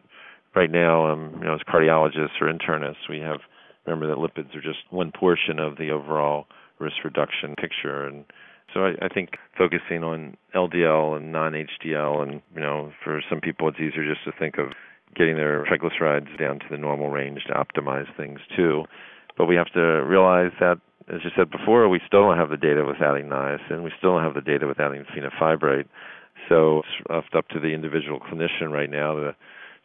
right 0.54 0.70
now, 0.70 1.10
um, 1.10 1.36
you 1.38 1.44
know, 1.44 1.54
as 1.54 1.60
cardiologists 1.60 2.40
or 2.40 2.52
internists, 2.52 3.08
we 3.08 3.18
have 3.20 3.40
remember 3.86 4.06
that 4.06 4.18
lipids 4.18 4.54
are 4.56 4.62
just 4.62 4.78
one 4.90 5.12
portion 5.12 5.58
of 5.58 5.76
the 5.76 5.90
overall 5.90 6.46
risk 6.78 6.96
reduction 7.04 7.54
picture, 7.56 8.06
and 8.06 8.24
so 8.72 8.84
I, 8.84 8.92
I 9.02 9.08
think 9.08 9.30
focusing 9.58 10.02
on 10.02 10.36
LDL 10.54 11.16
and 11.16 11.32
non-HDL, 11.32 12.22
and 12.22 12.40
you 12.54 12.60
know, 12.60 12.92
for 13.04 13.20
some 13.28 13.40
people 13.40 13.68
it's 13.68 13.78
easier 13.78 14.04
just 14.04 14.24
to 14.24 14.32
think 14.38 14.58
of 14.58 14.72
getting 15.14 15.36
their 15.36 15.64
triglycerides 15.64 16.38
down 16.38 16.58
to 16.58 16.66
the 16.70 16.78
normal 16.78 17.10
range 17.10 17.40
to 17.46 17.52
optimize 17.52 18.06
things 18.16 18.38
too. 18.56 18.84
But 19.36 19.46
we 19.46 19.56
have 19.56 19.72
to 19.72 19.80
realize 19.80 20.52
that 20.60 20.80
as 21.08 21.20
you 21.24 21.30
said 21.36 21.50
before, 21.50 21.88
we 21.88 22.00
still 22.06 22.22
don't 22.22 22.38
have 22.38 22.50
the 22.50 22.56
data 22.56 22.84
with 22.84 23.00
adding 23.00 23.26
niacin. 23.26 23.82
We 23.82 23.92
still 23.98 24.14
don't 24.14 24.22
have 24.22 24.34
the 24.34 24.40
data 24.40 24.66
with 24.66 24.80
adding 24.80 25.04
fenofibrate. 25.04 25.86
So 26.48 26.82
it's 27.10 27.26
up 27.34 27.48
to 27.48 27.60
the 27.60 27.68
individual 27.68 28.20
clinician 28.20 28.70
right 28.70 28.90
now 28.90 29.14
to 29.14 29.36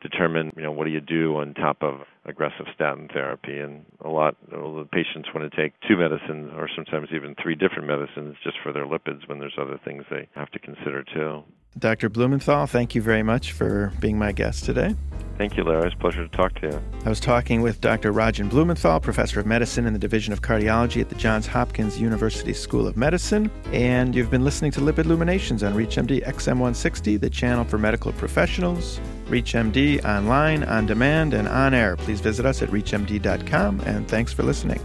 determine, 0.01 0.51
you 0.55 0.63
know, 0.63 0.71
what 0.71 0.85
do 0.85 0.91
you 0.91 1.01
do 1.01 1.37
on 1.37 1.53
top 1.53 1.81
of 1.81 2.01
aggressive 2.27 2.65
statin 2.75 3.07
therapy. 3.13 3.57
And 3.59 3.85
a 4.03 4.09
lot 4.09 4.35
of 4.51 4.75
the 4.75 4.85
patients 4.91 5.29
want 5.33 5.49
to 5.51 5.55
take 5.61 5.73
two 5.87 5.97
medicines 5.97 6.51
or 6.55 6.69
sometimes 6.75 7.09
even 7.13 7.35
three 7.41 7.55
different 7.55 7.87
medicines 7.87 8.35
just 8.43 8.57
for 8.63 8.71
their 8.71 8.85
lipids 8.85 9.27
when 9.27 9.39
there's 9.39 9.57
other 9.59 9.79
things 9.83 10.03
they 10.09 10.27
have 10.35 10.51
to 10.51 10.59
consider 10.59 11.03
too. 11.03 11.43
Dr. 11.79 12.09
Blumenthal, 12.09 12.65
thank 12.65 12.95
you 12.95 13.01
very 13.01 13.21
much 13.21 13.51
for 13.51 13.93
being 13.99 14.17
my 14.17 14.31
guest 14.31 14.65
today. 14.65 14.95
Thank 15.37 15.55
you, 15.55 15.63
Larry. 15.63 15.85
It's 15.85 15.93
a 15.93 15.97
pleasure 15.99 16.27
to 16.27 16.35
talk 16.35 16.55
to 16.61 16.67
you. 16.67 16.81
I 17.05 17.09
was 17.09 17.19
talking 17.19 17.61
with 17.61 17.79
Dr. 17.79 18.11
Roger 18.11 18.43
Blumenthal, 18.43 18.99
professor 18.99 19.39
of 19.39 19.45
medicine 19.45 19.85
in 19.85 19.93
the 19.93 19.99
Division 19.99 20.33
of 20.33 20.41
Cardiology 20.41 20.99
at 20.99 21.09
the 21.09 21.15
Johns 21.15 21.45
Hopkins 21.45 22.01
University 22.01 22.53
School 22.53 22.87
of 22.87 22.97
Medicine. 22.97 23.51
And 23.71 24.15
you've 24.15 24.31
been 24.31 24.43
listening 24.43 24.71
to 24.71 24.79
Lipid 24.79 25.05
Illuminations 25.05 25.61
on 25.61 25.75
ReachMD 25.75 26.25
XM160, 26.25 27.19
the 27.19 27.29
channel 27.29 27.63
for 27.63 27.77
medical 27.77 28.11
professionals. 28.13 28.99
ReachMD 29.25 30.03
online, 30.05 30.63
on 30.63 30.87
demand, 30.87 31.35
and 31.35 31.47
on 31.47 31.75
air. 31.75 31.97
Please 31.97 32.16
visit 32.19 32.45
us 32.45 32.61
at 32.61 32.69
reachmd.com, 32.69 33.81
and 33.81 34.07
thanks 34.07 34.33
for 34.33 34.43
listening. 34.43 34.81